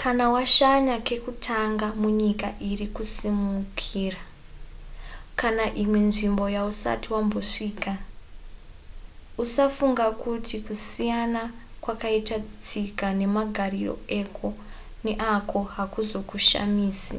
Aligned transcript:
kana 0.00 0.24
washanya 0.34 0.96
kekutanga 1.06 1.86
munyika 2.00 2.48
iri 2.70 2.86
kusimukira 2.96 4.22
kana 5.40 5.64
imwe 5.82 6.00
nzvimbo 6.08 6.44
yausati 6.56 7.06
wambosvika-usafunga 7.14 10.06
kuti 10.22 10.56
kusiyana 10.66 11.42
kwakaita 11.82 12.36
tsika 12.64 13.06
nemagariro 13.18 13.94
eko 14.20 14.48
neako 15.04 15.58
hakuzokushamisi 15.74 17.18